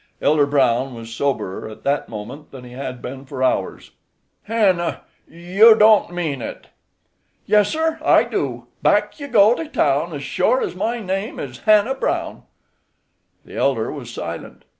[0.19, 3.91] Elder Brown was soberer at that moment than he had been for hours.
[4.45, 6.65] "Hannah, you don't mean it?"
[7.45, 8.65] "Yes, sir, I do.
[8.81, 12.41] Back you go to town as sure as my name is Hannah Brown."
[13.45, 14.65] The elder was silent.